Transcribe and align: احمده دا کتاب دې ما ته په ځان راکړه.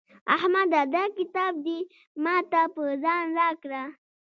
احمده 0.35 0.81
دا 0.95 1.03
کتاب 1.17 1.53
دې 1.65 1.79
ما 2.23 2.35
ته 2.51 2.61
په 2.75 2.83
ځان 3.03 3.25
راکړه. 3.39 3.83